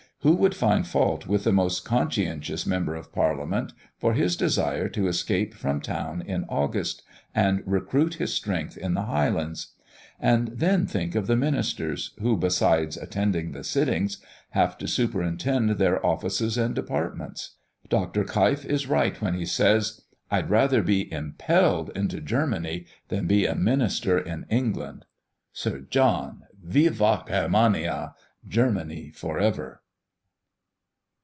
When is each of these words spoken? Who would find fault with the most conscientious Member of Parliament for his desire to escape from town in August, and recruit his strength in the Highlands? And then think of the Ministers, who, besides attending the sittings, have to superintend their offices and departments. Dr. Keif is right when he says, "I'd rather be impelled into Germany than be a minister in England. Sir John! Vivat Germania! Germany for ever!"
Who 0.23 0.35
would 0.35 0.53
find 0.55 0.85
fault 0.85 1.25
with 1.25 1.45
the 1.45 1.51
most 1.51 1.83
conscientious 1.83 2.67
Member 2.67 2.93
of 2.93 3.11
Parliament 3.11 3.73
for 3.97 4.13
his 4.13 4.35
desire 4.37 4.87
to 4.89 5.07
escape 5.07 5.55
from 5.55 5.81
town 5.81 6.21
in 6.21 6.43
August, 6.43 7.01
and 7.33 7.63
recruit 7.65 8.13
his 8.13 8.31
strength 8.31 8.77
in 8.77 8.93
the 8.93 9.05
Highlands? 9.05 9.69
And 10.19 10.49
then 10.49 10.85
think 10.85 11.15
of 11.15 11.25
the 11.25 11.35
Ministers, 11.35 12.13
who, 12.21 12.37
besides 12.37 12.97
attending 12.97 13.51
the 13.51 13.63
sittings, 13.63 14.17
have 14.51 14.77
to 14.77 14.87
superintend 14.87 15.71
their 15.71 16.05
offices 16.05 16.55
and 16.55 16.75
departments. 16.75 17.55
Dr. 17.89 18.23
Keif 18.23 18.63
is 18.63 18.85
right 18.85 19.19
when 19.23 19.33
he 19.33 19.45
says, 19.47 20.03
"I'd 20.29 20.51
rather 20.51 20.83
be 20.83 21.11
impelled 21.11 21.89
into 21.95 22.21
Germany 22.21 22.85
than 23.07 23.25
be 23.25 23.47
a 23.47 23.55
minister 23.55 24.19
in 24.19 24.45
England. 24.51 25.05
Sir 25.51 25.79
John! 25.79 26.43
Vivat 26.63 27.25
Germania! 27.27 28.13
Germany 28.47 29.09
for 29.09 29.39
ever!" 29.39 29.79